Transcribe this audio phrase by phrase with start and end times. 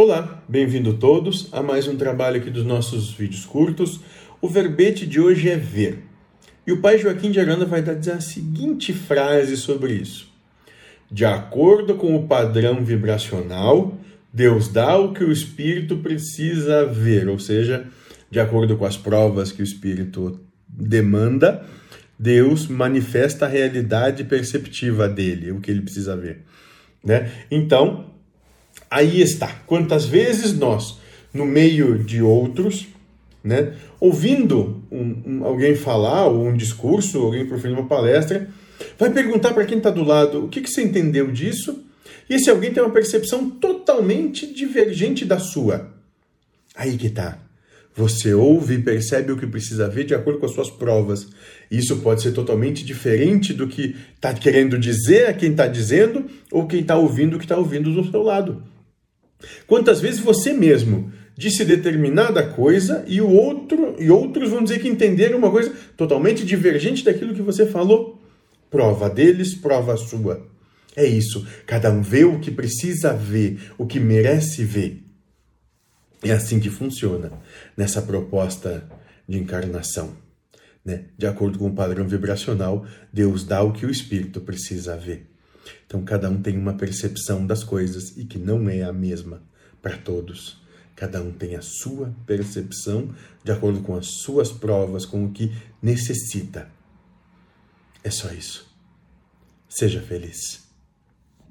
[0.00, 3.98] Olá, bem-vindo todos a mais um trabalho aqui dos nossos vídeos curtos.
[4.40, 6.04] O verbete de hoje é ver.
[6.64, 10.32] E o pai Joaquim de Aranda vai dar a seguinte frase sobre isso.
[11.10, 13.98] De acordo com o padrão vibracional,
[14.32, 17.88] Deus dá o que o espírito precisa ver, ou seja,
[18.30, 20.38] de acordo com as provas que o espírito
[20.68, 21.66] demanda,
[22.16, 26.44] Deus manifesta a realidade perceptiva dele, o que ele precisa ver.
[27.02, 27.32] Né?
[27.50, 28.16] Então,
[28.90, 29.48] Aí está.
[29.66, 30.98] Quantas vezes nós,
[31.32, 32.86] no meio de outros,
[33.44, 38.48] né, ouvindo um, um, alguém falar, ou um discurso, alguém proferir uma palestra,
[38.98, 41.84] vai perguntar para quem está do lado o que, que você entendeu disso,
[42.28, 45.92] e esse alguém tem uma percepção totalmente divergente da sua.
[46.74, 47.38] Aí que está.
[47.96, 51.26] Você ouve e percebe o que precisa ver de acordo com as suas provas.
[51.68, 56.68] Isso pode ser totalmente diferente do que está querendo dizer a quem está dizendo ou
[56.68, 58.62] quem está ouvindo o que está ouvindo do seu lado.
[59.66, 64.88] Quantas vezes você mesmo disse determinada coisa e o outro e outros vão dizer que
[64.88, 68.20] entenderam uma coisa totalmente divergente daquilo que você falou?
[68.70, 70.46] Prova deles, prova sua.
[70.96, 71.46] É isso.
[71.64, 75.04] Cada um vê o que precisa ver, o que merece ver.
[76.22, 77.30] É assim que funciona
[77.76, 78.88] nessa proposta
[79.28, 80.16] de encarnação.
[80.84, 81.04] Né?
[81.16, 85.30] De acordo com o padrão vibracional, Deus dá o que o espírito precisa ver.
[85.86, 89.42] Então, cada um tem uma percepção das coisas e que não é a mesma
[89.80, 90.60] para todos.
[90.94, 95.52] Cada um tem a sua percepção de acordo com as suas provas, com o que
[95.80, 96.68] necessita.
[98.02, 98.68] É só isso.
[99.68, 100.67] Seja feliz.